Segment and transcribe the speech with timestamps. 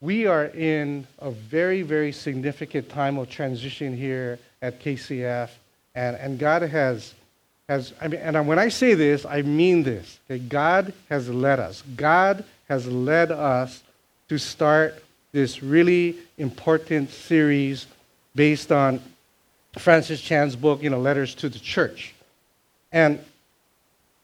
[0.00, 5.50] we are in a very, very significant time of transition here at KCF,
[5.94, 7.14] and, and God has,
[7.68, 10.18] has I mean, and when I say this, I mean this.
[10.30, 10.38] Okay?
[10.38, 11.82] God has led us.
[11.96, 13.82] God has led us
[14.28, 15.02] to start
[15.32, 17.86] this really important series
[18.34, 19.00] based on
[19.78, 22.14] Francis Chan's book, you know, Letters to the Church.
[22.90, 23.20] And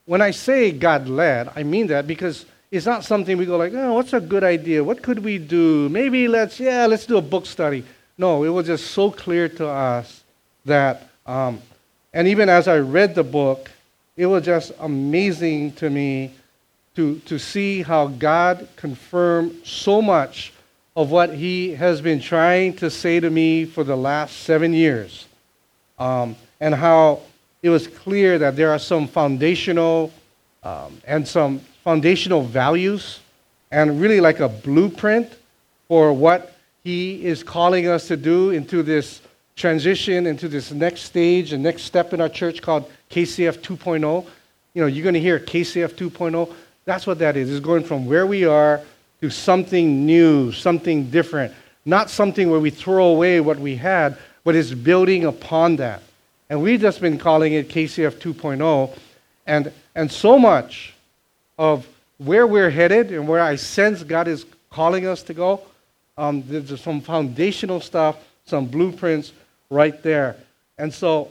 [0.06, 3.73] when I say God led, I mean that because it's not something we go like,
[3.75, 4.83] oh, what's a good idea?
[4.83, 5.89] What could we do?
[5.89, 7.84] Maybe let's, yeah, let's do a book study.
[8.19, 10.24] No, it was just so clear to us
[10.65, 11.60] that, um,
[12.12, 13.71] and even as I read the book,
[14.16, 16.33] it was just amazing to me
[16.97, 20.52] to, to see how God confirmed so much
[20.96, 25.27] of what He has been trying to say to me for the last seven years.
[25.98, 27.21] Um, and how
[27.62, 30.12] it was clear that there are some foundational
[30.62, 33.20] um, and some foundational values
[33.70, 35.32] and really like a blueprint
[35.86, 39.20] for what he is calling us to do into this
[39.54, 44.26] transition into this next stage and next step in our church called KCF 2.0.
[44.74, 46.52] You know, you're going to hear KCF 2.0.
[46.87, 47.52] That's what that is.
[47.52, 48.80] It's going from where we are
[49.21, 51.54] to something new, something different.
[51.84, 56.02] Not something where we throw away what we had, but it's building upon that.
[56.50, 58.98] And we've just been calling it KCF 2.0.
[59.46, 60.96] And, and so much
[61.59, 61.87] of
[62.18, 65.62] where we're headed and where I sense God is calling us to go,
[66.19, 68.16] um, there's some foundational stuff,
[68.47, 69.32] some blueprints
[69.71, 70.37] right there.
[70.78, 71.31] And so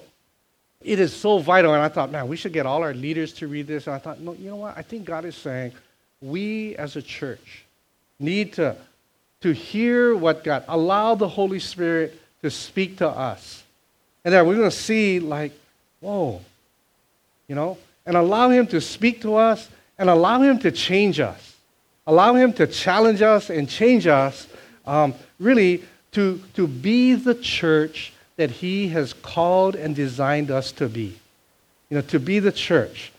[0.82, 1.74] it is so vital.
[1.74, 3.88] And I thought, man, we should get all our leaders to read this.
[3.88, 4.78] And I thought, no, you know what?
[4.78, 5.74] I think God is saying
[6.22, 7.64] we as a church
[8.20, 8.76] need to,
[9.42, 13.64] to hear what God, allow the Holy Spirit to speak to us.
[14.24, 15.52] And then we're going to see, like,
[16.00, 16.42] whoa,
[17.48, 21.56] you know, and allow Him to speak to us and allow Him to change us.
[22.08, 24.48] Allow Him to challenge us and change us,
[24.86, 30.88] um, really, to, to be the church that He has called and designed us to
[30.88, 31.18] be.
[31.90, 33.12] You know, to be the church.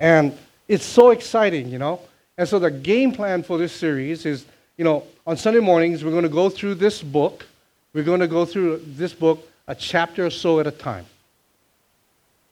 [0.00, 0.36] And
[0.68, 2.00] it's so exciting, you know.
[2.36, 4.44] And so the game plan for this series is,
[4.76, 7.46] you know, on Sunday mornings, we're going to go through this book.
[7.92, 11.06] We're going to go through this book a chapter or so at a time.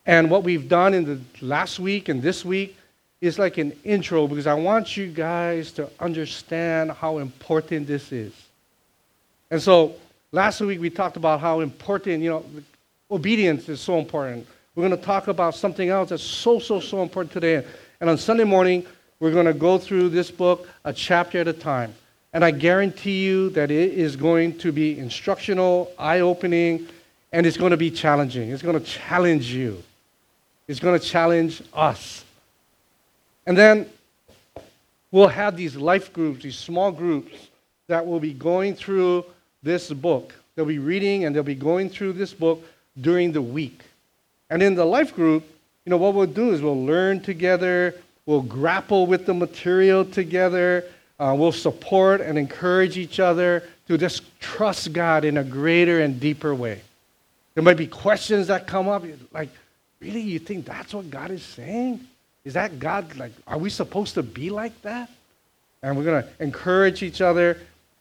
[0.07, 2.77] And what we've done in the last week and this week
[3.23, 8.33] is like an intro because I want you guys to understand how important this is.
[9.49, 9.95] And so
[10.33, 12.45] last week we talked about how important, you know,
[13.09, 14.45] obedience is so important.
[14.75, 17.65] We're going to talk about something else that's so, so, so important today.
[18.01, 18.85] And on Sunday morning,
[19.21, 21.95] we're going to go through this book a chapter at a time.
[22.33, 26.89] And I guarantee you that it is going to be instructional, eye opening,
[27.31, 28.51] and it's going to be challenging.
[28.51, 29.81] It's going to challenge you,
[30.67, 32.25] it's going to challenge us.
[33.47, 33.89] And then
[35.11, 37.33] we'll have these life groups, these small groups
[37.89, 39.25] that will be going through
[39.63, 40.35] this book.
[40.55, 42.65] They'll be reading and they'll be going through this book
[43.01, 43.81] during the week.
[44.51, 45.45] And in the life group,
[45.85, 47.95] you know, what we'll do is we'll learn together,
[48.27, 50.85] we'll grapple with the material together,
[51.19, 56.21] uh, we'll support and encourage each other to just trust God in a greater and
[56.21, 56.81] deeper way.
[57.55, 59.51] There might be questions that come up, like,
[60.01, 62.01] really, you think that's what God is saying?
[62.45, 65.11] Is that God, like, are we supposed to be like that?
[65.83, 67.59] And we're going to encourage each other,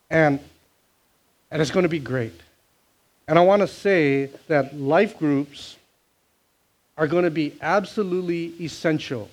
[0.10, 0.40] and,
[1.52, 2.40] and it's going to be great.
[3.28, 5.78] And I want to say that life groups
[6.98, 9.30] are going to be absolutely essential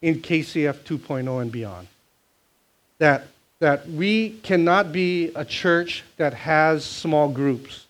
[0.00, 1.88] in KCF 2.0 and beyond.
[2.98, 3.26] That,
[3.58, 7.86] that we cannot be a church that has small groups.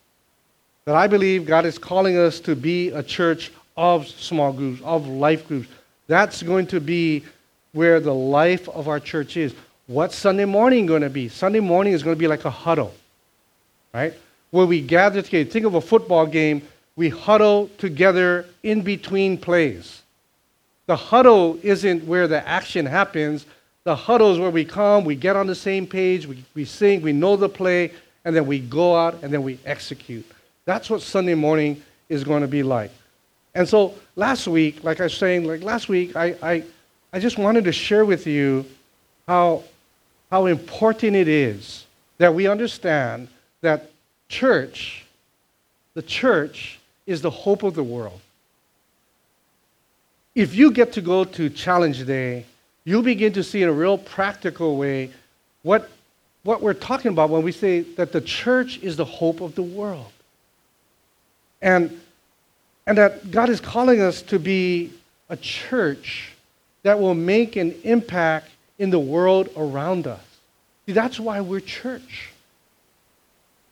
[0.84, 5.06] That I believe God is calling us to be a church of small groups, of
[5.06, 5.68] life groups,
[6.06, 7.24] that's going to be
[7.72, 9.54] where the life of our church is.
[9.86, 11.28] What's Sunday morning going to be?
[11.28, 12.94] Sunday morning is going to be like a huddle,
[13.92, 14.14] right?
[14.50, 15.50] Where we gather together.
[15.50, 16.62] Think of a football game.
[16.96, 20.02] We huddle together in between plays.
[20.86, 23.46] The huddle isn't where the action happens.
[23.84, 27.02] The huddle is where we come, we get on the same page, we, we sing,
[27.02, 27.92] we know the play,
[28.24, 30.24] and then we go out and then we execute.
[30.64, 32.90] That's what Sunday morning is going to be like.
[33.54, 36.64] And so last week, like I was saying, like last week, I, I,
[37.12, 38.64] I just wanted to share with you
[39.28, 39.62] how,
[40.30, 41.86] how important it is
[42.18, 43.28] that we understand
[43.60, 43.90] that
[44.28, 45.04] church,
[45.94, 48.20] the church, is the hope of the world.
[50.34, 52.44] If you get to go to Challenge Day,
[52.84, 55.10] you'll begin to see in a real practical way
[55.62, 55.88] what,
[56.42, 59.62] what we're talking about when we say that the church is the hope of the
[59.62, 60.10] world.
[61.62, 62.00] And
[62.86, 64.92] and that God is calling us to be
[65.28, 66.32] a church
[66.82, 70.20] that will make an impact in the world around us.
[70.86, 72.30] See, that's why we're church.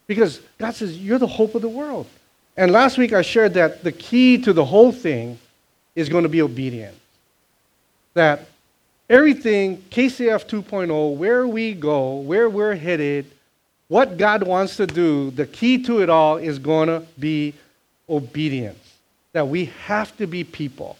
[0.06, 2.06] Because God says, You're the hope of the world.
[2.56, 5.38] And last week I shared that the key to the whole thing
[5.94, 6.97] is going to be obedience.
[8.14, 8.47] That
[9.09, 13.26] everything, KCF 2.0, where we go, where we're headed,
[13.88, 17.55] what God wants to do, the key to it all is going to be
[18.09, 18.91] obedience.
[19.32, 20.96] That we have to be people.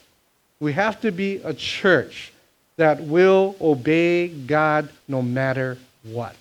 [0.61, 2.33] We have to be a church
[2.77, 6.37] that will obey God no matter what.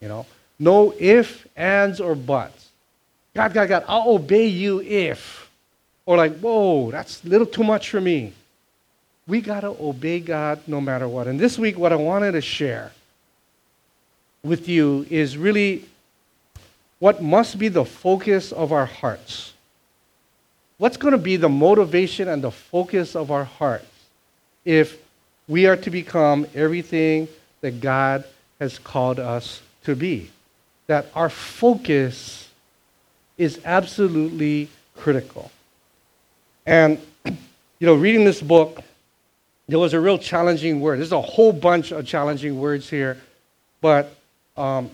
[0.00, 0.26] You know,
[0.58, 2.68] no if, ands, or buts.
[3.34, 5.48] God, God, God, I'll obey you if.
[6.06, 8.32] Or like, whoa, that's a little too much for me.
[9.26, 11.26] We got to obey God no matter what.
[11.26, 12.92] And this week, what I wanted to share
[14.42, 15.84] with you is really
[16.98, 19.52] what must be the focus of our hearts.
[20.78, 23.84] What's going to be the motivation and the focus of our hearts
[24.64, 24.96] if
[25.48, 27.26] we are to become everything
[27.62, 28.24] that God
[28.60, 30.30] has called us to be?
[30.86, 32.48] That our focus
[33.36, 35.50] is absolutely critical.
[36.64, 38.80] And, you know, reading this book,
[39.66, 41.00] there was a real challenging word.
[41.00, 43.18] There's a whole bunch of challenging words here,
[43.80, 44.14] but
[44.56, 44.90] um,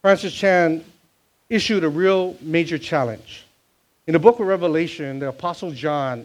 [0.00, 0.82] Francis Chan
[1.50, 3.44] issued a real major challenge.
[4.08, 6.24] In the book of Revelation, the Apostle John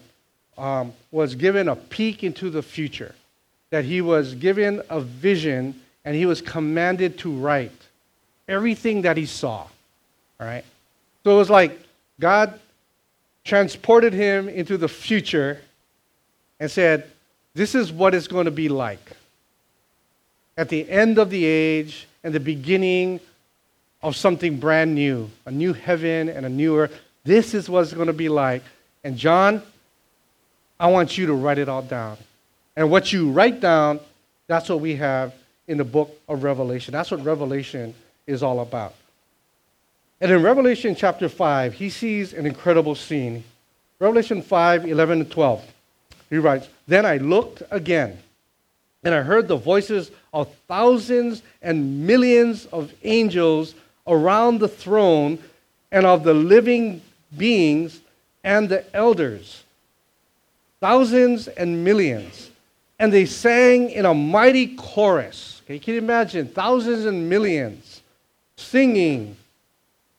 [0.57, 3.13] um, was given a peek into the future,
[3.71, 7.73] that he was given a vision and he was commanded to write
[8.47, 9.67] everything that he saw.
[10.39, 10.63] All right?
[11.25, 11.77] So it was like
[12.21, 12.57] God
[13.43, 15.59] transported him into the future
[16.61, 17.11] and said,
[17.53, 19.11] This is what it's going to be like.
[20.57, 23.19] At the end of the age and the beginning
[24.01, 26.97] of something brand new, a new heaven and a new earth.
[27.23, 28.63] This is what it's going to be like.
[29.03, 29.61] And John,
[30.79, 32.17] I want you to write it all down.
[32.75, 33.99] And what you write down,
[34.47, 35.33] that's what we have
[35.67, 36.91] in the book of Revelation.
[36.91, 37.93] That's what Revelation
[38.27, 38.93] is all about.
[40.19, 43.43] And in Revelation chapter 5, he sees an incredible scene.
[43.99, 45.73] Revelation 5 11 and 12.
[46.29, 48.17] He writes, Then I looked again,
[49.03, 53.75] and I heard the voices of thousands and millions of angels
[54.07, 55.39] around the throne
[55.91, 57.01] and of the living
[57.37, 57.99] beings
[58.43, 59.63] and the elders.
[60.79, 62.51] Thousands and millions.
[62.99, 65.61] And they sang in a mighty chorus.
[65.65, 66.47] Okay, can you imagine?
[66.47, 68.01] Thousands and millions
[68.57, 69.35] singing,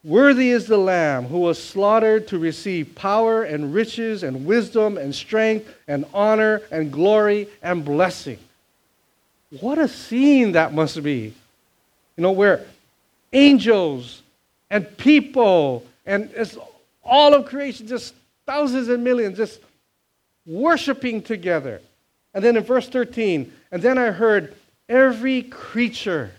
[0.03, 5.15] Worthy is the Lamb who was slaughtered to receive power and riches and wisdom and
[5.15, 8.39] strength and honor and glory and blessing.
[9.61, 11.33] What a scene that must be.
[12.17, 12.67] You know, where
[13.33, 14.21] angels
[14.71, 16.59] and people and it's
[17.05, 18.15] all of creation, just
[18.47, 19.61] thousands and millions, just
[20.47, 21.81] worshiping together.
[22.33, 24.55] And then in verse 13, and then I heard
[24.89, 26.33] every creature.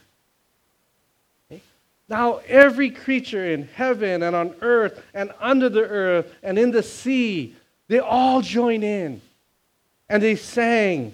[2.07, 6.83] Now, every creature in heaven and on earth and under the earth and in the
[6.83, 7.55] sea,
[7.87, 9.21] they all join in.
[10.09, 11.13] And they sang,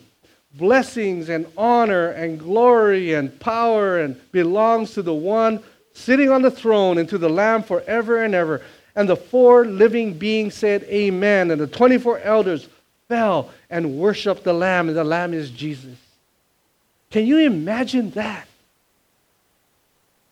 [0.53, 5.63] Blessings and honor and glory and power and belongs to the one
[5.93, 8.61] sitting on the throne and to the Lamb forever and ever.
[8.95, 11.51] And the four living beings said, Amen.
[11.51, 12.67] And the 24 elders
[13.07, 15.97] fell and worshiped the Lamb, and the Lamb is Jesus.
[17.09, 18.47] Can you imagine that?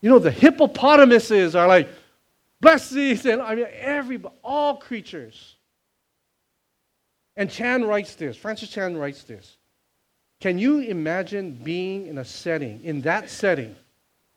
[0.01, 1.89] You know, the hippopotamuses are like,
[2.61, 5.55] blessings, and I mean, every, all creatures.
[7.35, 9.57] And Chan writes this, Francis Chan writes this.
[10.39, 13.75] Can you imagine being in a setting, in that setting,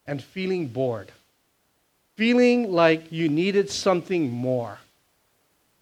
[0.06, 1.12] and feeling bored,
[2.22, 4.78] feeling like you needed something more,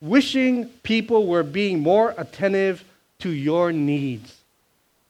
[0.00, 2.82] wishing people were being more attentive
[3.18, 4.34] to your needs.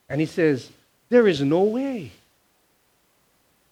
[0.08, 0.68] And he says,
[1.08, 2.10] There is no way.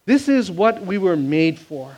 [0.05, 1.97] This is what we were made for.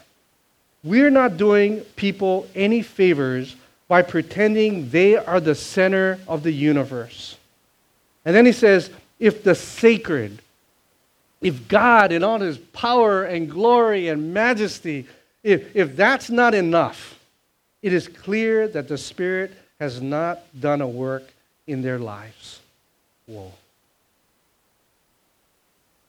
[0.84, 3.56] We're not doing people any favors
[3.88, 7.38] by pretending they are the center of the universe.
[8.25, 8.89] And then he says,
[9.20, 10.41] if the sacred,
[11.39, 15.06] if God in all his power and glory and majesty,
[15.43, 17.19] if, if that's not enough,
[17.81, 21.24] it is clear that the Spirit has not done a work
[21.65, 22.60] in their lives.
[23.25, 23.51] Whoa.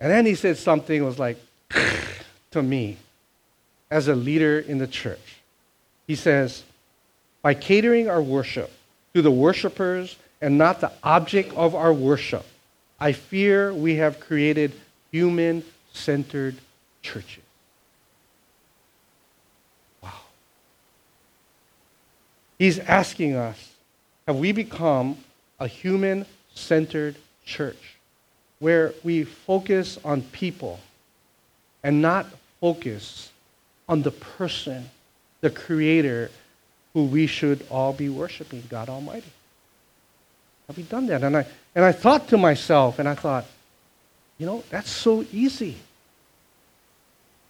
[0.00, 1.38] And then he said something was like
[2.50, 2.98] to me
[3.90, 5.36] as a leader in the church.
[6.06, 6.64] He says,
[7.40, 8.70] by catering our worship
[9.14, 12.44] to the worshipers and not the object of our worship,
[12.98, 14.72] I fear we have created
[15.10, 16.56] human centered
[17.02, 17.41] churches.
[22.62, 23.72] He's asking us
[24.28, 25.16] have we become
[25.58, 27.96] a human centered church
[28.60, 30.78] where we focus on people
[31.82, 32.24] and not
[32.60, 33.32] focus
[33.88, 34.88] on the person,
[35.40, 36.30] the creator,
[36.94, 39.32] who we should all be worshiping, God Almighty.
[40.68, 41.24] Have we done that?
[41.24, 43.44] And I, and I thought to myself, and I thought,
[44.38, 45.78] you know, that's so easy.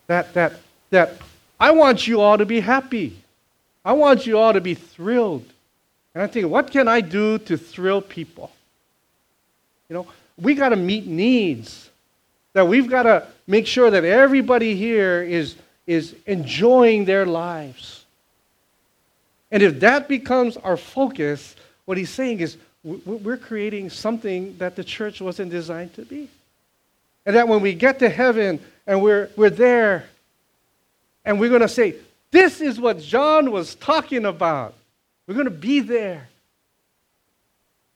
[0.07, 0.54] That, that,
[0.88, 1.19] that
[1.61, 3.21] I want you all to be happy.
[3.84, 5.44] I want you all to be thrilled.
[6.14, 8.50] And I think, what can I do to thrill people?
[9.88, 10.06] You know,
[10.40, 11.90] we got to meet needs.
[12.52, 18.04] That we've got to make sure that everybody here is, is enjoying their lives.
[19.50, 24.84] And if that becomes our focus, what he's saying is we're creating something that the
[24.84, 26.28] church wasn't designed to be.
[27.24, 30.06] And that when we get to heaven and we're, we're there,
[31.24, 31.94] and we're going to say,
[32.32, 34.74] This is what John was talking about.
[35.26, 36.28] We're going to be there.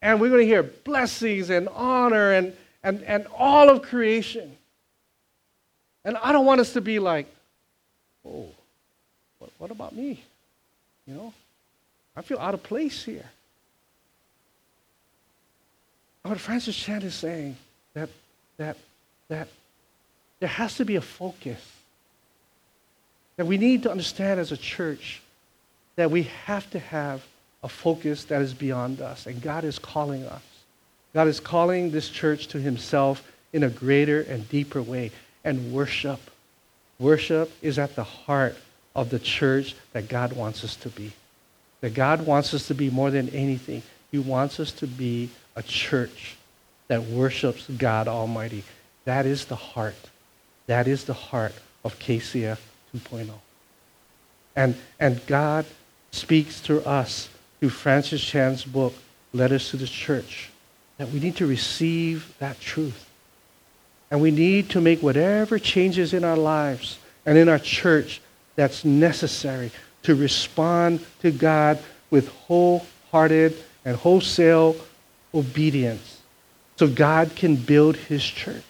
[0.01, 4.57] And we're going to hear blessings and honor and, and, and all of creation.
[6.05, 7.27] And I don't want us to be like,
[8.25, 8.47] oh,
[9.39, 10.23] what, what about me?
[11.07, 11.35] You know,
[12.15, 13.29] I feel out of place here.
[16.23, 17.57] What Francis Chan is saying
[17.95, 18.09] that
[18.57, 18.77] that
[19.29, 19.47] that
[20.41, 21.61] there has to be a focus.
[23.37, 25.23] That we need to understand as a church
[25.97, 27.23] that we have to have
[27.63, 29.27] a focus that is beyond us.
[29.27, 30.43] And God is calling us.
[31.15, 35.11] God is calling this church to Himself in a greater and deeper way.
[35.45, 36.21] And worship.
[36.99, 38.57] Worship is at the heart
[38.95, 41.13] of the church that God wants us to be
[41.81, 43.83] that God wants us to be more than anything.
[44.11, 46.37] He wants us to be a church
[46.89, 48.65] that worships God Almighty.
[49.05, 49.95] That is the heart.
[50.67, 52.59] That is the heart of KCF
[53.01, 53.31] 2.0.
[54.55, 55.67] And, and God
[56.11, 57.29] speaks to us
[57.61, 58.95] through Francis Chan's book,
[59.33, 60.51] Letters to the Church,
[60.99, 63.09] that we need to receive that truth.
[64.11, 68.21] And we need to make whatever changes in our lives and in our church
[68.55, 69.71] that's necessary
[70.05, 71.79] to respond to God
[72.11, 74.77] with wholehearted and wholesale
[75.35, 76.21] obedience
[76.77, 78.63] so God can build his church.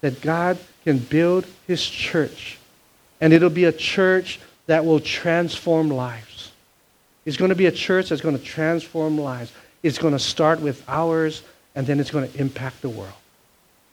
[0.00, 2.58] That God can build his church.
[3.20, 6.52] And it'll be a church that will transform lives.
[7.24, 9.52] It's going to be a church that's going to transform lives.
[9.82, 11.42] It's going to start with ours,
[11.74, 13.12] and then it's going to impact the world.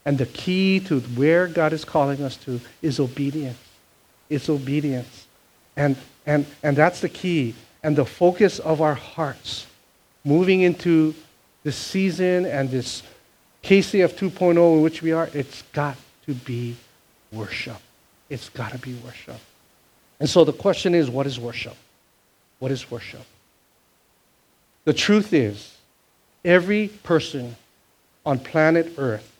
[0.06, 3.58] And the key to where God is calling us to is obedience.
[4.30, 5.28] It's obedience.
[5.76, 7.56] And and, and that's the key.
[7.84, 9.68] And the focus of our hearts
[10.24, 11.14] moving into
[11.64, 13.04] this season and this
[13.64, 16.76] KCF 2.0 in which we are, it's got to be
[17.32, 17.78] worship.
[18.30, 19.40] It's got to be worship.
[20.20, 21.76] And so the question is what is worship?
[22.60, 23.26] What is worship?
[24.86, 25.76] The truth is,
[26.44, 27.56] every person
[28.26, 29.32] on planet Earth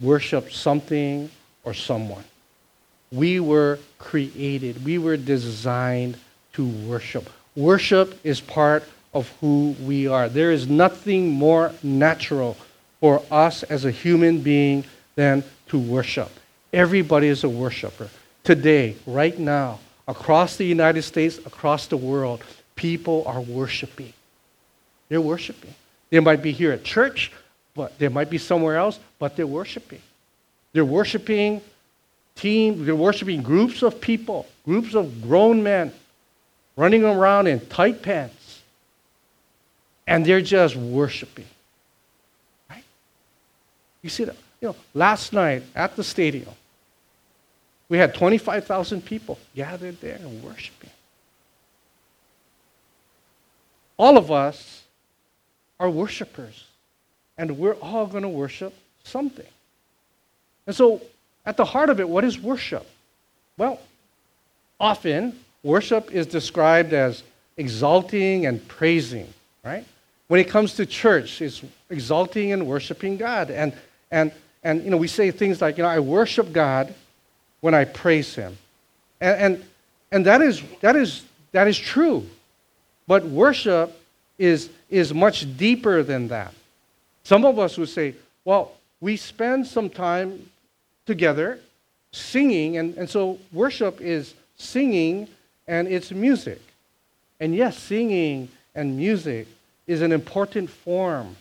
[0.00, 1.30] worships something
[1.64, 2.24] or someone.
[3.12, 6.16] We were created, we were designed
[6.54, 7.30] to worship.
[7.54, 8.84] Worship is part
[9.14, 10.28] of who we are.
[10.28, 12.56] There is nothing more natural
[13.00, 14.84] for us as a human being
[15.14, 16.30] than to worship.
[16.76, 18.10] Everybody is a worshiper.
[18.44, 24.12] Today, right now, across the United States, across the world, people are worshiping.
[25.08, 25.74] They're worshiping.
[26.10, 27.32] They might be here at church,
[27.74, 30.02] but they might be somewhere else, but they're worshiping.
[30.74, 31.62] They're worshiping
[32.34, 35.94] team, they're worshiping groups of people, groups of grown men
[36.76, 38.60] running around in tight pants.
[40.06, 41.46] And they're just worshiping.
[42.68, 42.84] Right?
[44.02, 44.36] You see that?
[44.60, 46.50] You know, last night at the stadium,
[47.88, 50.90] we had 25,000 people gathered there and worshiping.
[53.96, 54.82] All of us
[55.78, 56.66] are worshipers,
[57.38, 58.74] and we're all going to worship
[59.04, 59.46] something.
[60.66, 61.00] And so
[61.44, 62.86] at the heart of it, what is worship?
[63.56, 63.80] Well,
[64.80, 67.22] often worship is described as
[67.56, 69.32] exalting and praising,
[69.64, 69.84] right?
[70.28, 73.50] When it comes to church, it's exalting and worshiping God.
[73.50, 73.72] And,
[74.10, 74.32] and,
[74.64, 76.92] and you know, we say things like, you know, I worship God
[77.66, 78.56] when I praise Him.
[79.20, 79.64] And, and,
[80.12, 82.24] and that, is, that, is, that is true.
[83.08, 84.00] But worship
[84.38, 86.54] is, is much deeper than that.
[87.24, 88.70] Some of us would say, well,
[89.00, 90.48] we spend some time
[91.06, 91.58] together
[92.12, 92.76] singing.
[92.76, 95.26] And, and so worship is singing
[95.66, 96.62] and it's music.
[97.40, 99.48] And yes, singing and music
[99.88, 101.34] is an important form,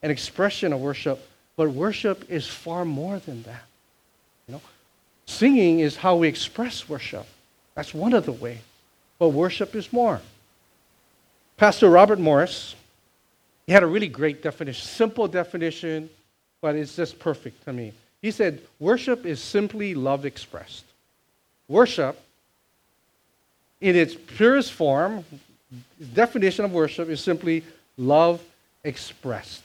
[0.00, 3.64] an expression of worship, but worship is far more than that.
[5.26, 7.26] Singing is how we express worship.
[7.74, 8.58] That's one of the ways.
[9.18, 10.20] But worship is more.
[11.56, 12.74] Pastor Robert Morris,
[13.66, 16.10] he had a really great definition, simple definition,
[16.60, 17.92] but it's just perfect to me.
[18.20, 20.84] He said, Worship is simply love expressed.
[21.68, 22.20] worship,
[23.80, 25.24] in its purest form,
[26.14, 27.64] definition of worship is simply
[27.96, 28.40] love
[28.84, 29.62] expressed.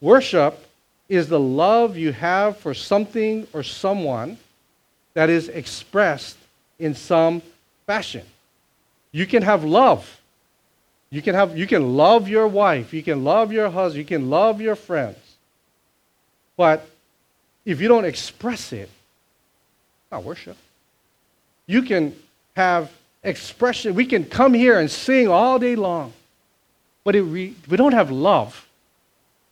[0.00, 0.69] Worship
[1.10, 4.38] is the love you have for something or someone
[5.12, 6.38] that is expressed
[6.78, 7.42] in some
[7.84, 8.24] fashion.
[9.10, 10.20] You can have love.
[11.10, 14.30] You can have you can love your wife, you can love your husband, you can
[14.30, 15.18] love your friends.
[16.56, 16.88] But
[17.64, 18.88] if you don't express it,
[20.12, 20.56] not worship.
[21.66, 22.14] You can
[22.54, 22.92] have
[23.24, 23.96] expression.
[23.96, 26.12] We can come here and sing all day long.
[27.02, 28.68] But if we, we don't have love,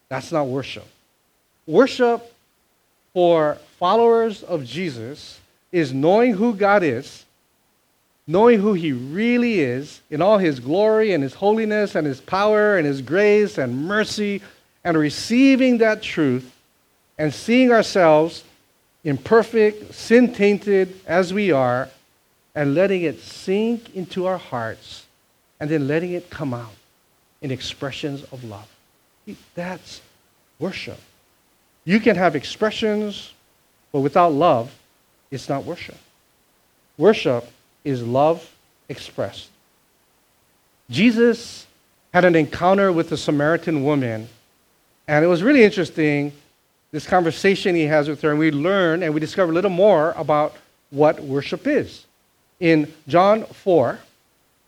[0.09, 0.87] that's not worship.
[1.69, 2.33] Worship
[3.13, 5.39] for followers of Jesus
[5.71, 7.27] is knowing who God is,
[8.27, 12.79] knowing who He really is in all His glory and His holiness and His power
[12.79, 14.41] and His grace and mercy,
[14.83, 16.51] and receiving that truth
[17.19, 18.45] and seeing ourselves
[19.05, 21.91] imperfect, sin tainted as we are,
[22.55, 25.05] and letting it sink into our hearts
[25.61, 26.73] and then letting it come out
[27.43, 28.69] in expressions of love.
[29.55, 30.01] That's
[30.59, 30.99] worship.
[31.89, 33.33] You can have expressions,
[33.93, 34.71] but without love,
[35.31, 35.97] it's not worship.
[36.99, 37.51] Worship
[37.83, 38.47] is love
[38.91, 39.49] expressed.
[40.91, 41.67] Jesus
[42.13, 44.29] had an encounter with a Samaritan woman,
[45.07, 46.33] and it was really interesting
[46.91, 50.13] this conversation he has with her, and we learn and we discover a little more
[50.13, 50.55] about
[50.91, 52.05] what worship is.
[52.61, 53.99] In John 4,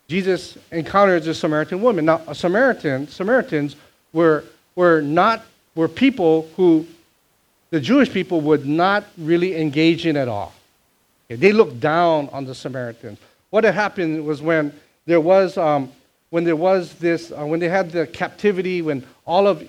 [0.09, 2.07] Jesus encounters a Samaritan woman.
[2.07, 3.77] Now, a Samaritan, Samaritans
[4.15, 4.43] were,
[4.75, 6.87] were not were people who
[7.71, 10.53] the Jewish people would not really engage in at all.
[11.29, 13.19] They looked down on the Samaritans.
[13.51, 14.73] What had happened was when
[15.07, 15.91] there was um,
[16.31, 19.65] when there was this uh, when they had the captivity when all of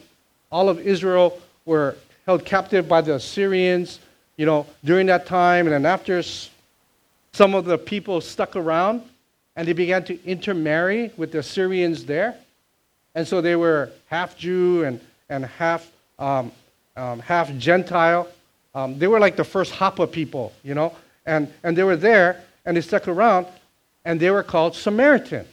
[0.51, 3.99] all of Israel were held captive by the Assyrians,
[4.37, 5.67] you know, during that time.
[5.67, 6.21] And then after
[7.33, 9.01] some of the people stuck around
[9.55, 12.35] and they began to intermarry with the Assyrians there.
[13.15, 16.51] And so they were half Jew and, and half, um,
[16.95, 18.27] um, half Gentile.
[18.73, 22.43] Um, they were like the first Hapa people, you know, and, and they were there
[22.65, 23.47] and they stuck around
[24.05, 25.47] and they were called Samaritans.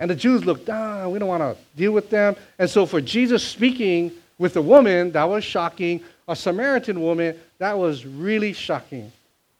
[0.00, 2.36] And the Jews looked, ah, we don't want to deal with them.
[2.58, 6.02] And so for Jesus speaking with a woman, that was shocking.
[6.26, 9.12] A Samaritan woman, that was really shocking.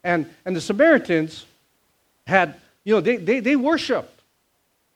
[0.03, 1.47] And, and the Samaritans
[2.27, 2.55] had,
[2.85, 4.11] you know, they, they, they worshiped.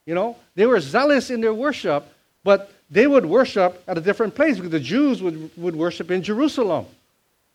[0.07, 2.07] You know, they were zealous in their worship,
[2.43, 6.23] but they would worship at a different place because the Jews would, would worship in
[6.23, 6.87] Jerusalem.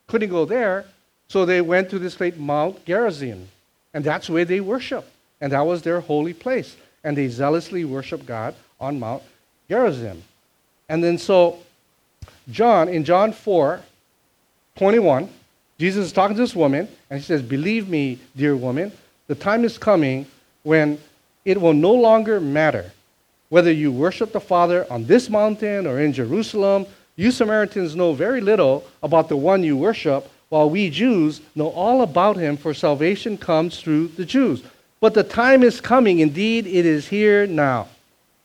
[0.07, 0.85] Couldn't go there,
[1.27, 3.47] so they went to this place, Mount Gerizim.
[3.93, 5.07] And that's where they worshiped.
[5.41, 6.75] And that was their holy place.
[7.03, 9.23] And they zealously worshiped God on Mount
[9.69, 10.23] Gerizim.
[10.87, 11.59] And then so
[12.51, 13.81] John, in John 4
[14.75, 15.29] 21,
[15.77, 18.91] Jesus is talking to this woman, and he says, Believe me, dear woman,
[19.27, 20.25] the time is coming
[20.63, 20.99] when
[21.45, 22.91] it will no longer matter
[23.53, 26.87] whether you worship the Father on this mountain or in Jerusalem.
[27.15, 32.01] You Samaritans know very little about the one you worship, while we Jews know all
[32.01, 34.63] about him, for salvation comes through the Jews.
[34.99, 37.89] But the time is coming, indeed, it is here now,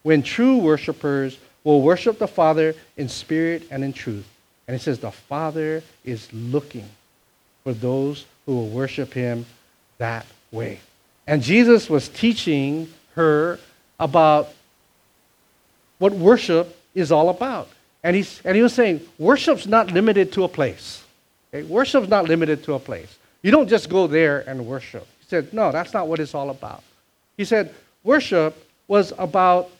[0.02, 4.28] when true worshippers will worship the Father in spirit and in truth.
[4.66, 6.84] And it says the Father is looking
[7.64, 9.46] for those who will worship him
[9.96, 10.80] that way.
[11.26, 13.58] And Jesus was teaching her
[13.98, 14.52] about
[15.98, 17.68] what worship is all about.
[18.02, 21.04] And, he's, and he was saying, worship's not limited to a place.
[21.52, 21.66] Okay?
[21.66, 23.18] Worship's not limited to a place.
[23.42, 25.06] You don't just go there and worship.
[25.20, 26.82] He said, no, that's not what it's all about.
[27.36, 28.56] He said, worship
[28.86, 29.70] was about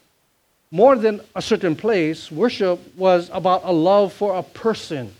[0.71, 5.15] more than a certain place, worship was about a love for a person.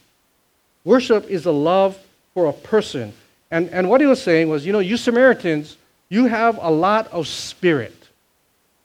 [0.85, 1.99] Worship is a love
[2.35, 3.13] for a person.
[3.51, 5.77] And, and what he was saying was, you know, you Samaritans,
[6.11, 7.95] you have a lot of spirit.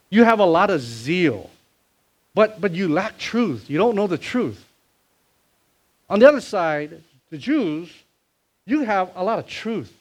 [0.09, 1.49] You have a lot of zeal.
[2.35, 3.69] But, but you lack truth.
[3.69, 4.63] You don't know the truth.
[6.09, 7.91] On the other side, the Jews,
[8.65, 9.93] you have a lot of truth.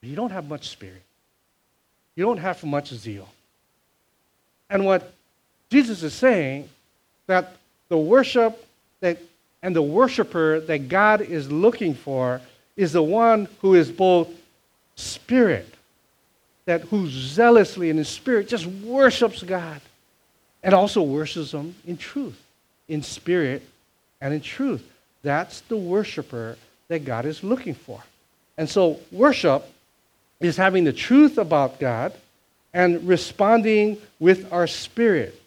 [0.00, 1.02] But you don't have much spirit.
[2.14, 3.28] You don't have much zeal.
[4.70, 5.12] And what
[5.70, 6.68] Jesus is saying
[7.26, 7.56] that
[7.88, 8.66] the worship
[9.00, 9.18] that
[9.62, 12.40] and the worshiper that God is looking for
[12.76, 14.28] is the one who is both
[14.94, 15.66] spirit,
[16.64, 19.80] that who zealously in his spirit just worships God
[20.62, 22.40] and also worships him in truth,
[22.88, 23.62] in spirit
[24.20, 24.84] and in truth.
[25.22, 26.56] That's the worshiper
[26.88, 28.02] that God is looking for.
[28.56, 29.64] And so worship
[30.40, 32.12] is having the truth about God
[32.72, 35.40] and responding with our spirit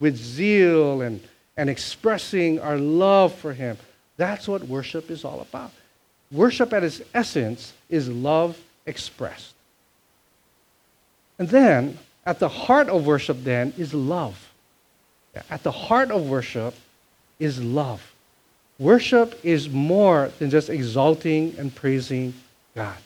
[0.00, 1.20] with zeal and,
[1.56, 3.76] and expressing our love for Him.
[4.16, 5.70] That's what worship is all about.
[6.32, 9.54] Worship at its essence is love expressed.
[11.38, 14.49] And then, at the heart of worship, then, is love.
[15.48, 16.74] At the heart of worship
[17.38, 18.12] is love.
[18.78, 22.34] Worship is more than just exalting and praising
[22.74, 22.96] God.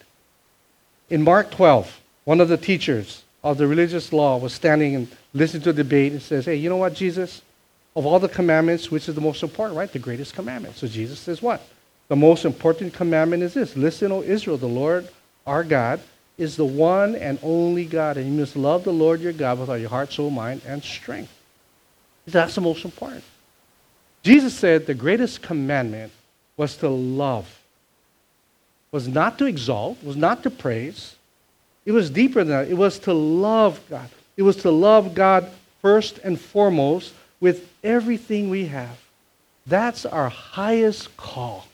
[1.11, 5.63] In Mark 12, one of the teachers of the religious law was standing and listening
[5.65, 7.43] to a debate and says, Hey, you know what, Jesus?
[7.97, 9.93] Of all the commandments, which is the most important, right?
[9.93, 10.77] The greatest commandment.
[10.77, 11.61] So Jesus says, What?
[12.09, 15.09] The most important commandment is this Listen, O Israel, the Lord
[15.47, 16.01] our God
[16.39, 19.69] is the one and only God, and you must love the Lord your God with
[19.69, 21.34] all your heart, soul, mind, and strength.
[22.27, 23.25] That's the most important.
[24.23, 26.13] Jesus said the greatest commandment
[26.57, 27.61] was to love,
[28.91, 31.17] was not to exalt, was not to praise.
[31.85, 32.69] It was deeper than that.
[32.69, 34.09] It was to love God.
[34.37, 35.51] It was to love God
[35.83, 38.99] first and foremost with everything we have.
[39.67, 41.67] That's our highest call,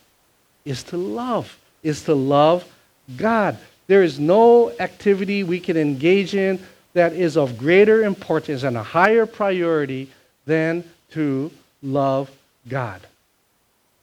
[0.65, 2.65] is to love, is to love
[3.15, 3.57] God.
[3.87, 6.59] There is no activity we can engage in
[6.93, 10.09] that is of greater importance and a higher priority
[10.45, 11.51] than to
[11.81, 12.31] love
[12.67, 13.01] God.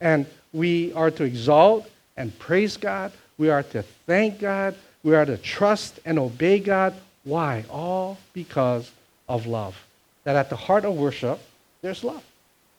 [0.01, 3.11] And we are to exalt and praise God.
[3.37, 4.75] We are to thank God.
[5.03, 6.93] We are to trust and obey God.
[7.23, 7.65] Why?
[7.69, 8.91] All because
[9.27, 9.81] of love.
[10.23, 11.39] That at the heart of worship,
[11.81, 12.23] there's love.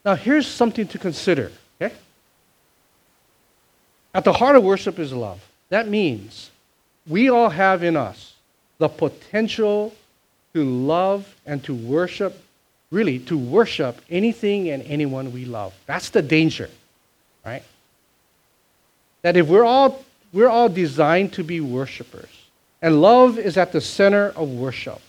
[0.05, 1.95] Now, here's something to consider, okay?
[4.15, 5.47] At the heart of worship is love.
[5.69, 6.51] That means
[7.07, 8.35] we all have in us
[8.79, 9.95] the potential
[10.55, 12.43] to love and to worship,
[12.91, 15.73] really, to worship anything and anyone we love.
[15.87, 16.69] That's the danger,
[17.45, 17.63] right?
[19.23, 22.31] That if we're all, we're all designed to be worshipers,
[22.83, 25.01] and love is at the center of worship,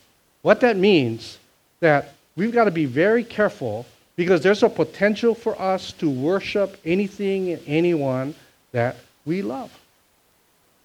[0.41, 1.37] what that means
[1.79, 6.77] that we've got to be very careful because there's a potential for us to worship
[6.85, 8.35] anything and anyone
[8.71, 9.71] that we love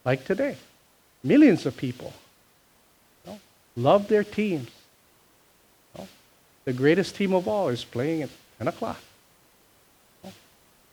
[0.05, 0.57] like today.
[1.23, 2.13] Millions of people
[3.25, 3.41] you know,
[3.77, 4.71] love their teams.
[6.67, 8.99] The greatest team of all is playing at 10 o'clock.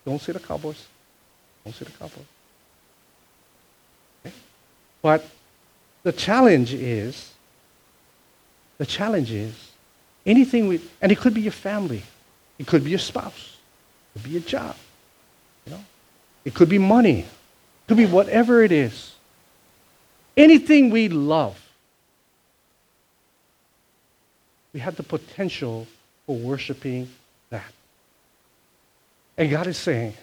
[0.05, 0.85] Don't see the Cowboys.
[1.65, 2.25] Don't see the Cowboys.
[4.25, 4.35] Okay?
[5.01, 5.27] But
[6.03, 7.31] the challenge is,
[8.77, 9.71] the challenge is,
[10.25, 12.03] anything we, and it could be your family,
[12.59, 13.57] it could be your spouse,
[14.13, 14.75] it could be your job,
[15.65, 15.83] you know,
[16.45, 19.15] it could be money, it could be whatever it is.
[20.35, 21.62] Anything we love,
[24.73, 25.87] we have the potential
[26.25, 27.09] for worshiping
[27.49, 27.71] that.
[29.37, 30.13] And God is saying,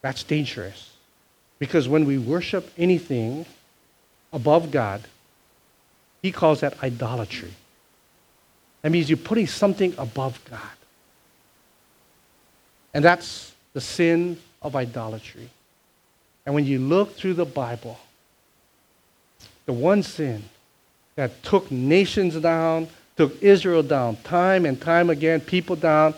[0.00, 0.90] that's dangerous.
[1.58, 3.44] Because when we worship anything
[4.32, 5.02] above God,
[6.22, 7.52] He calls that idolatry.
[8.82, 10.60] That means you're putting something above God.
[12.94, 15.48] And that's the sin of idolatry.
[16.46, 17.98] And when you look through the Bible,
[19.66, 20.42] the one sin
[21.16, 22.88] that took nations down,
[23.20, 26.14] took Israel down, time and time again, people down,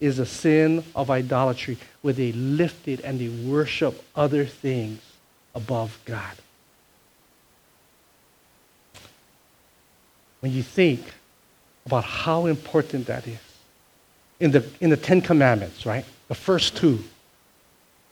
[0.00, 5.00] is a sin of idolatry, where they lifted and they worship other things
[5.54, 6.36] above God.
[10.40, 11.00] When you think
[11.86, 13.38] about how important that is,
[14.38, 16.04] in the, in the Ten Commandments, right?
[16.28, 17.02] The first two,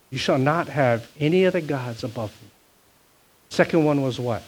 [0.09, 2.49] you shall not have any other gods above me.
[3.49, 4.41] Second one was what?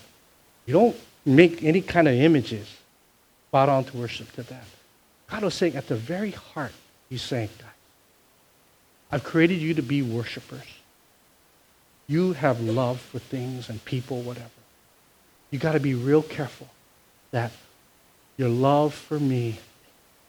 [0.66, 0.96] You don't
[1.28, 2.68] make any kind of images,
[3.54, 4.66] bow down to worship to that.
[5.30, 6.74] God was saying at the very heart,
[7.08, 7.68] He's saying, guys,
[9.12, 10.66] I've created you to be worshipers.
[12.08, 14.50] You have love for things and people, whatever.
[15.52, 16.68] You got to be real careful
[17.30, 17.52] that
[18.38, 19.60] your love for me,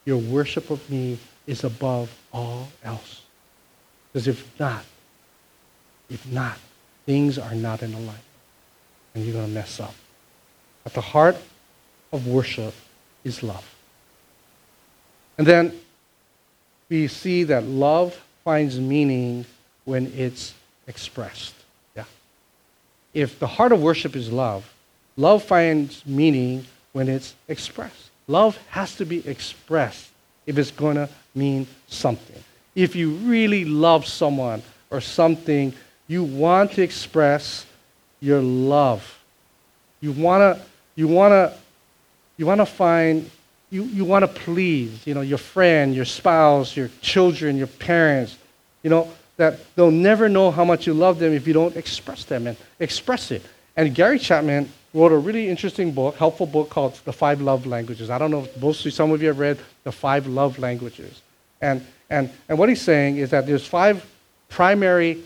[0.04, 3.22] your worship of me, is above all else.
[4.12, 4.84] Because if not,
[6.10, 6.58] if not,
[7.06, 8.18] things are not in alignment.
[9.14, 9.94] And you're going to mess up.
[10.84, 11.36] At the heart
[12.12, 12.74] of worship
[13.24, 13.68] is love.
[15.36, 15.72] And then
[16.88, 19.46] we see that love finds meaning
[19.84, 20.54] when it's
[20.86, 21.54] expressed.
[21.96, 22.04] Yeah.
[23.12, 24.72] If the heart of worship is love,
[25.16, 28.10] love finds meaning when it's expressed.
[28.28, 30.10] Love has to be expressed
[30.46, 32.42] if it's going to mean something.
[32.74, 35.74] If you really love someone or something,
[36.06, 37.66] you want to express
[38.20, 39.18] your love.
[40.00, 40.64] You want to
[40.96, 41.58] you want to
[42.36, 43.30] you want to find
[43.70, 48.36] you, you want to please, you know, your friend, your spouse, your children, your parents,
[48.82, 52.24] you know, that they'll never know how much you love them if you don't express
[52.24, 53.42] them and express it.
[53.76, 58.10] And Gary Chapman wrote a really interesting book, helpful book called The Five Love Languages.
[58.10, 61.20] I don't know if most some of you have read The Five Love Languages.
[61.60, 64.06] And, and, and what he's saying is that there's five
[64.48, 65.20] primary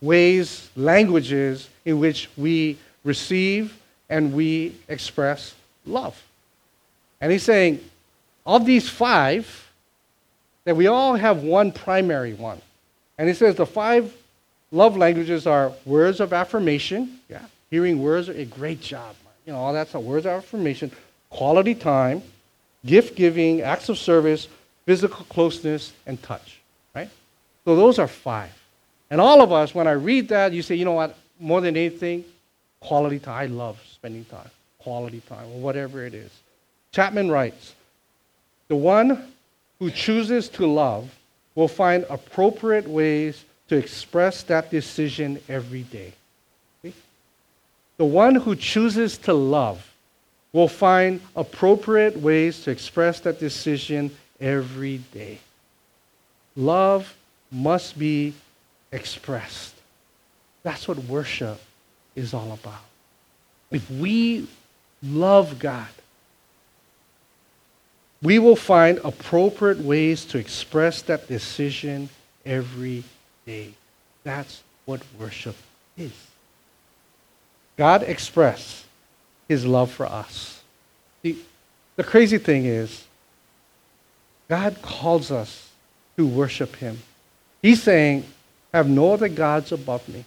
[0.00, 3.78] ways, languages in which we receive,
[4.08, 5.54] and we express
[5.86, 6.20] love.
[7.20, 7.80] And he's saying,
[8.44, 9.70] of these five,
[10.64, 12.60] that we all have one primary one.
[13.18, 14.14] And he says the five
[14.70, 17.20] love languages are words of affirmation.
[17.28, 19.16] Yeah, hearing words, are a great job.
[19.46, 20.90] You know, all that's a words of affirmation,
[21.30, 22.22] quality time,
[22.84, 24.48] gift giving, acts of service,
[24.84, 26.60] physical closeness, and touch.
[26.94, 27.08] Right?
[27.64, 28.52] So those are five.
[29.08, 31.76] And all of us, when I read that, you say, you know what, more than
[31.76, 32.24] anything,
[32.80, 33.34] quality time.
[33.34, 36.30] I love spending time, quality time, or whatever it is.
[36.96, 37.74] Chapman writes
[38.68, 39.30] The one
[39.80, 41.14] who chooses to love
[41.54, 46.14] will find appropriate ways to express that decision every day.
[46.80, 46.94] See?
[47.98, 49.92] The one who chooses to love
[50.54, 55.40] will find appropriate ways to express that decision every day.
[56.56, 57.14] Love
[57.52, 58.32] must be
[58.90, 59.74] expressed.
[60.62, 61.60] That's what worship
[62.14, 62.86] is all about.
[63.70, 64.48] If we
[65.02, 65.88] love God,
[68.22, 72.08] we will find appropriate ways to express that decision
[72.44, 73.04] every
[73.44, 73.74] day.
[74.24, 75.56] That's what worship
[75.96, 76.12] is.
[77.76, 78.86] God expressed
[79.48, 80.62] his love for us.
[81.22, 81.36] The,
[81.96, 83.04] the crazy thing is,
[84.48, 85.70] God calls us
[86.16, 86.98] to worship him.
[87.60, 88.24] He's saying,
[88.72, 90.24] have no other gods above me.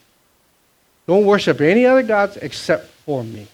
[1.08, 3.47] Don't worship any other gods except for me.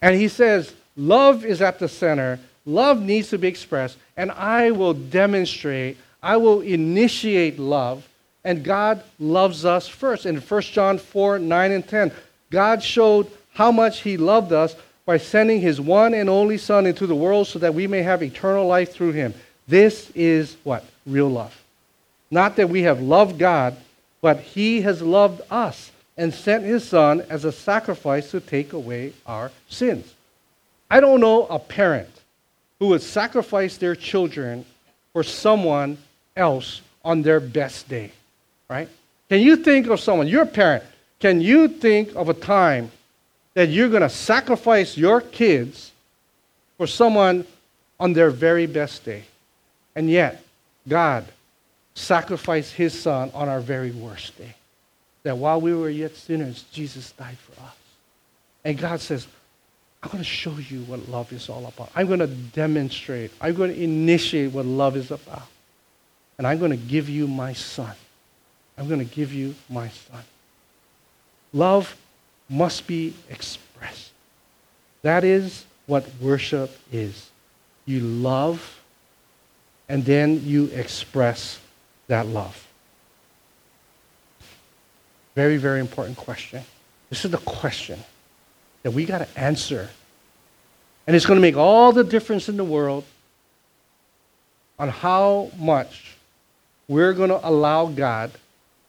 [0.00, 2.38] And he says, love is at the center.
[2.66, 3.96] Love needs to be expressed.
[4.16, 8.06] And I will demonstrate, I will initiate love.
[8.44, 10.26] And God loves us first.
[10.26, 12.12] In 1 John 4 9 and 10,
[12.50, 17.06] God showed how much he loved us by sending his one and only Son into
[17.06, 19.32] the world so that we may have eternal life through him.
[19.68, 20.84] This is what?
[21.06, 21.56] Real love.
[22.30, 23.76] Not that we have loved God,
[24.20, 29.12] but He has loved us and sent His Son as a sacrifice to take away
[29.26, 30.14] our sins.
[30.90, 32.10] I don't know a parent
[32.78, 34.64] who would sacrifice their children
[35.12, 35.98] for someone
[36.36, 38.12] else on their best day,
[38.68, 38.88] right?
[39.28, 40.84] Can you think of someone, you're parent,
[41.18, 42.90] can you think of a time
[43.54, 45.92] that you're going to sacrifice your kids
[46.76, 47.46] for someone
[47.98, 49.24] on their very best day?
[49.94, 50.44] And yet,
[50.86, 51.24] God
[51.94, 54.54] sacrificed his son on our very worst day.
[55.22, 57.74] That while we were yet sinners, Jesus died for us.
[58.64, 59.26] And God says,
[60.02, 61.90] I'm going to show you what love is all about.
[61.94, 63.32] I'm going to demonstrate.
[63.40, 65.48] I'm going to initiate what love is about.
[66.38, 67.94] And I'm going to give you my son.
[68.78, 70.22] I'm going to give you my son.
[71.52, 71.96] Love
[72.48, 74.12] must be expressed.
[75.02, 77.30] That is what worship is.
[77.86, 78.80] You love,
[79.88, 81.58] and then you express
[82.08, 82.66] that love?
[85.34, 86.62] Very, very important question.
[87.10, 88.02] This is the question
[88.86, 89.90] that we got to answer.
[91.08, 93.02] And it's going to make all the difference in the world
[94.78, 96.14] on how much
[96.86, 98.30] we're going to allow God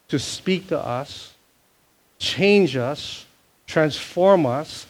[0.09, 1.33] to speak to us,
[2.19, 3.25] change us,
[3.65, 4.85] transform us,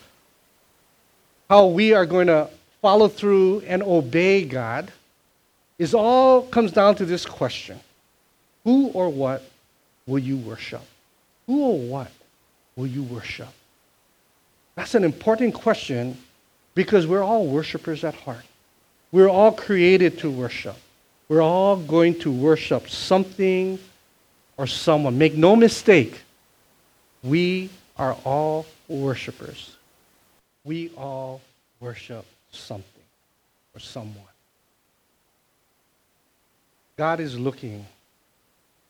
[1.49, 2.49] how we are going to
[2.81, 4.91] follow through and obey God
[5.79, 7.79] is all comes down to this question.
[8.65, 9.49] Who or what
[10.05, 10.83] will you worship?
[11.45, 12.11] Who or what
[12.75, 13.47] will you worship?
[14.77, 16.15] That's an important question
[16.75, 18.45] because we're all worshipers at heart.
[19.11, 20.75] We're all created to worship.
[21.27, 23.79] We're all going to worship something
[24.55, 25.17] or someone.
[25.17, 26.21] Make no mistake,
[27.23, 29.75] we are all worshipers.
[30.63, 31.41] We all
[31.79, 33.03] worship something
[33.75, 34.23] or someone.
[36.97, 37.83] God is looking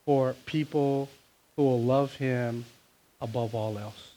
[0.05, 1.07] for people
[1.55, 2.65] who will love him
[3.21, 4.11] above all else.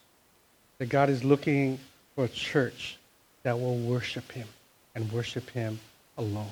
[0.81, 1.79] That God is looking
[2.17, 2.99] for a church
[3.45, 4.49] that will worship him
[4.97, 5.79] and worship him
[6.19, 6.51] alone.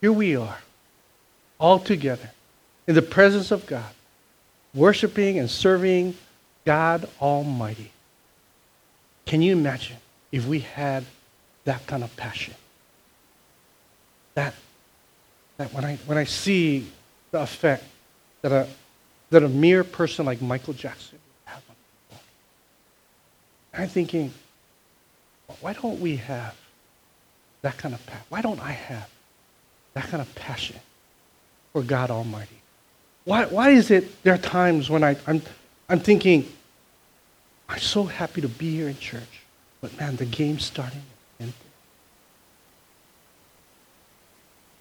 [0.00, 0.58] Here we are,
[1.60, 2.30] all together,
[2.88, 3.92] in the presence of God,
[4.74, 6.16] worshiping and serving
[6.64, 7.92] God Almighty.
[9.26, 9.98] Can you imagine
[10.32, 11.04] if we had
[11.64, 12.54] that kind of passion?
[14.34, 14.54] That,
[15.58, 16.88] that when, I, when I see
[17.30, 17.84] the effect
[18.40, 18.66] that a,
[19.30, 21.76] that a mere person like Michael Jackson would have on
[22.08, 22.22] people.
[23.60, 24.32] And I'm thinking,
[25.60, 26.54] why don't we have
[27.62, 28.24] that kind of passion?
[28.28, 29.08] Why don't I have
[29.94, 30.76] that kind of passion
[31.72, 32.60] for God Almighty?
[33.24, 35.42] Why, why is it there are times when I, I'm,
[35.88, 36.50] I'm thinking,
[37.68, 39.42] I'm so happy to be here in church,
[39.80, 41.02] but man, the game's starting.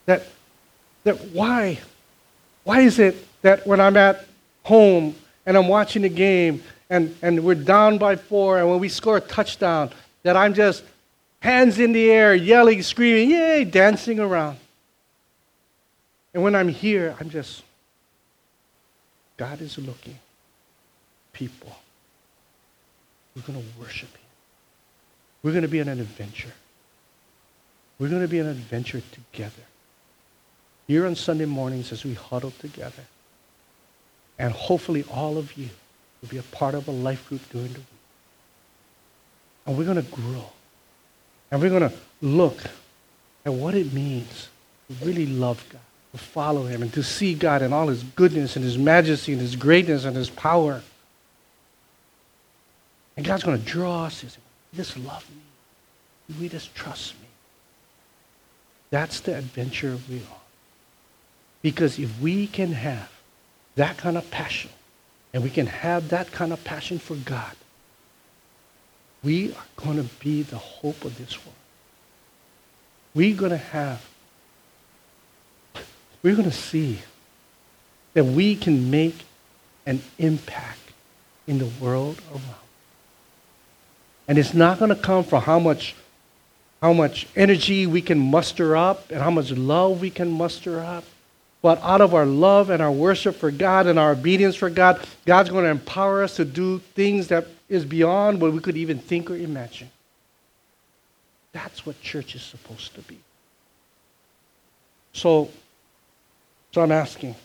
[0.07, 0.27] That,
[1.03, 1.79] that why
[2.63, 4.25] why is it that when I'm at
[4.63, 8.89] home and I'm watching a game and, and we're down by four, and when we
[8.89, 9.91] score a touchdown,
[10.23, 10.83] that I'm just
[11.39, 14.57] hands in the air, yelling, screaming, yay, dancing around.
[16.33, 17.63] And when I'm here, I'm just,
[19.37, 20.19] God is looking.
[21.31, 21.73] People.
[23.37, 24.27] We're going to worship Him.
[25.43, 26.51] We're going to be on an adventure.
[27.99, 29.63] We're going to be on an adventure together.
[30.87, 33.03] Here on Sunday mornings as we huddle together.
[34.37, 35.69] And hopefully all of you
[36.21, 37.87] will be a part of a life group during the week.
[39.65, 40.45] And we're going to grow.
[41.49, 42.63] And we're going to look
[43.45, 44.49] at what it means
[44.87, 45.81] to really love God,
[46.11, 49.41] to follow Him, and to see God in all His goodness and His majesty and
[49.41, 50.81] His greatness and His power.
[53.17, 54.21] And God's going to draw us.
[54.21, 54.37] He's
[54.75, 56.35] just love me.
[56.39, 57.27] We just trust me.
[58.89, 60.41] That's the adventure we are.
[61.61, 63.11] Because if we can have
[63.75, 64.71] that kind of passion,
[65.33, 67.55] and we can have that kind of passion for God,
[69.23, 71.55] we are going to be the hope of this world.
[73.13, 74.05] We're going to have,
[76.23, 76.99] we're going to see
[78.13, 79.15] that we can make
[79.85, 80.79] an impact
[81.47, 82.55] in the world around.
[84.27, 85.95] And it's not going to come from how much,
[86.81, 91.03] how much energy we can muster up and how much love we can muster up.
[91.61, 95.05] But out of our love and our worship for God and our obedience for God,
[95.25, 98.97] God's going to empower us to do things that is beyond what we could even
[98.97, 99.89] think or imagine.
[101.51, 103.19] That's what church is supposed to be.
[105.13, 105.49] So,
[106.71, 107.35] so I'm asking.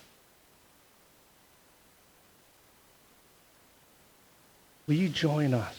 [4.87, 5.75] Will you join us?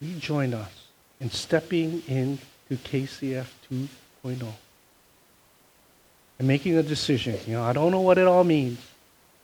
[0.00, 0.70] Will you join us
[1.20, 3.46] in stepping into KCF
[4.24, 4.46] 2.0?
[6.42, 7.38] And making a decision.
[7.46, 8.80] You know, I don't know what it all means,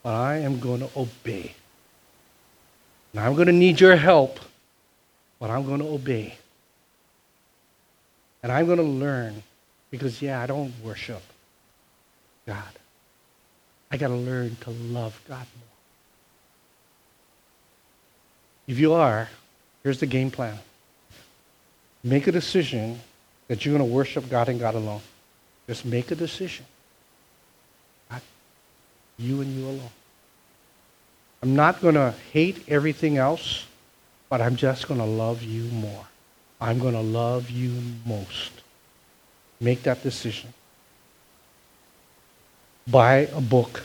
[0.02, 1.54] but I am going to obey.
[3.12, 4.40] And I'm going to need your help,
[5.38, 6.34] but I'm going to obey.
[8.42, 9.44] And I'm going to learn
[9.92, 11.22] because, yeah, I don't worship
[12.48, 12.64] God.
[13.92, 15.68] I got to learn to love God more.
[18.66, 19.28] If you are,
[19.84, 20.58] here's the game plan.
[22.02, 22.98] Make a decision
[23.46, 25.00] that you're going to worship God and God alone.
[25.68, 26.66] Just make a decision.
[29.18, 29.90] You and you alone.
[31.42, 33.66] I'm not going to hate everything else,
[34.28, 36.06] but I'm just going to love you more.
[36.60, 37.72] I'm going to love you
[38.04, 38.52] most.
[39.60, 40.52] Make that decision.
[42.88, 43.82] Buy a book.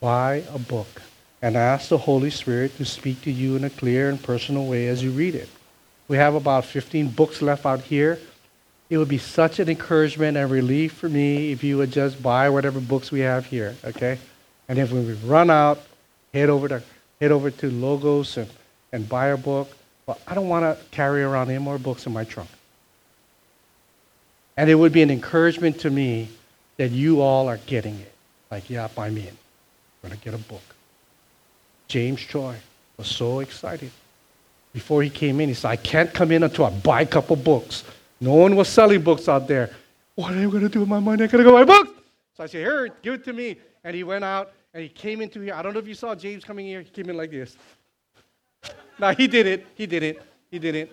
[0.00, 1.02] Buy a book.
[1.40, 4.88] And ask the Holy Spirit to speak to you in a clear and personal way
[4.88, 5.48] as you read it.
[6.08, 8.18] We have about 15 books left out here.
[8.90, 12.48] It would be such an encouragement and relief for me if you would just buy
[12.48, 14.18] whatever books we have here, okay?
[14.68, 15.80] And if we run out,
[16.32, 16.82] head over to
[17.20, 18.48] head over to Logos and,
[18.92, 19.70] and buy a book.
[20.06, 22.48] Well, I don't want to carry around any more books in my trunk.
[24.56, 26.28] And it would be an encouragement to me
[26.76, 28.12] that you all are getting it.
[28.50, 29.26] Like, yeah, I'm in.
[29.28, 29.36] I'm
[30.02, 30.62] going to get a book.
[31.88, 32.56] James Choi
[32.96, 33.90] was so excited.
[34.72, 37.36] Before he came in, he said, I can't come in until I buy a couple
[37.36, 37.84] books.
[38.20, 39.70] No one was selling books out there.
[40.14, 41.24] What am I going to do with my money?
[41.24, 41.90] I got to go buy books.
[42.36, 43.56] So I said, here, give it to me.
[43.84, 45.54] And he went out and he came into here.
[45.54, 46.82] I don't know if you saw James coming here.
[46.82, 47.56] He came in like this.
[48.98, 49.66] now, he did it.
[49.74, 50.22] He did it.
[50.50, 50.92] He did it.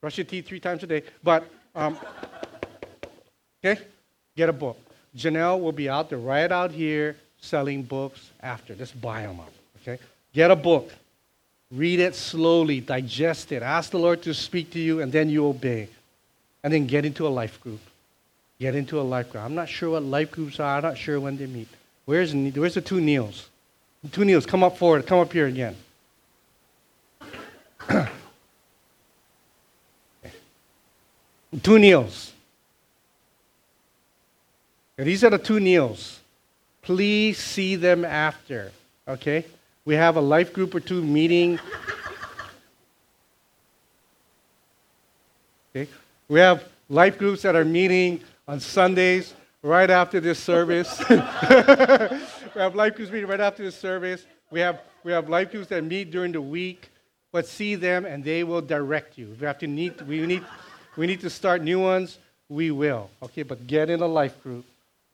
[0.00, 1.02] Brush your teeth three times a day.
[1.22, 1.98] But, um,
[3.64, 3.80] okay,
[4.36, 4.78] get a book.
[5.16, 8.74] Janelle will be out there right out here selling books after.
[8.74, 9.52] Just buy them up,
[9.82, 10.02] okay?
[10.32, 10.90] Get a book.
[11.72, 13.62] Read it slowly, digest it.
[13.62, 15.88] Ask the Lord to speak to you, and then you obey.
[16.62, 17.80] And then get into a life group.
[18.60, 19.42] Get into a life group.
[19.42, 20.76] I'm not sure what life groups are.
[20.76, 21.68] I'm not sure when they meet.
[22.04, 23.48] Where's, where's the two Neils?
[24.10, 25.06] two Neils, come up forward.
[25.06, 25.74] Come up here again.
[31.62, 32.32] two Neils.
[34.98, 36.20] These are the two Neils.
[36.82, 38.72] Please see them after.
[39.08, 39.46] Okay?
[39.84, 41.58] We have a life group or two meeting.
[45.74, 45.90] Okay?
[46.28, 51.02] We have life groups that are meeting on Sundays right after this service.
[51.10, 54.24] we have life groups meeting right after this service.
[54.50, 56.90] We have, we have life groups that meet during the week,
[57.32, 59.32] but see them and they will direct you.
[59.32, 60.44] If we have to need, we need,
[60.96, 62.18] we need to start new ones,
[62.48, 63.10] we will.
[63.22, 64.64] Okay, but get in a life group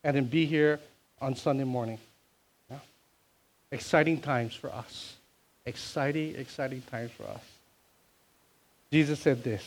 [0.03, 0.79] and then be here
[1.21, 1.97] on Sunday morning.
[3.71, 5.15] Exciting times for us.
[5.65, 7.43] Exciting, exciting times for us.
[8.91, 9.63] Jesus said this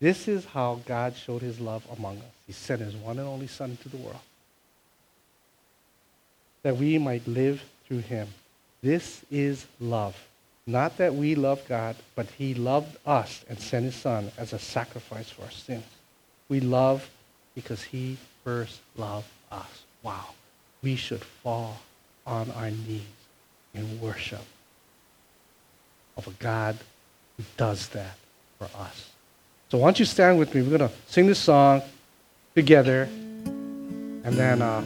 [0.00, 2.24] this is how God showed his love among us.
[2.46, 4.20] He sent his one and only Son into the world
[6.62, 8.28] that we might live through him.
[8.82, 10.16] This is love.
[10.66, 14.58] Not that we love God, but He loved us and sent His Son as a
[14.58, 15.84] sacrifice for our sins.
[16.48, 17.08] We love
[17.54, 19.84] because He first loved us.
[20.02, 20.26] Wow.
[20.82, 21.80] We should fall
[22.26, 23.15] on our knees
[23.76, 24.40] in worship
[26.16, 26.76] of a God
[27.36, 28.16] who does that
[28.58, 29.10] for us.
[29.70, 30.62] So why don't you stand with me?
[30.62, 31.82] We're going to sing this song
[32.54, 34.80] together and then uh,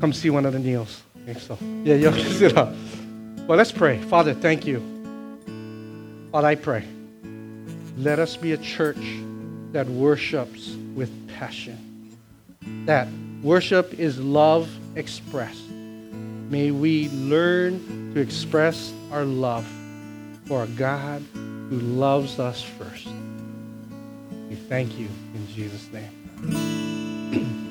[0.00, 1.02] come see one of the Neils.
[1.22, 2.74] Okay, so, yeah, you can sit up.
[3.46, 3.98] Well, let's pray.
[3.98, 4.82] Father, thank you.
[6.32, 6.84] Father, I pray.
[7.96, 8.98] Let us be a church
[9.72, 12.16] that worships with passion.
[12.86, 13.08] That
[13.42, 15.62] worship is love expressed.
[16.50, 19.66] May we learn to express our love
[20.46, 23.08] for a God who loves us first.
[24.48, 27.60] We thank you in Jesus' name.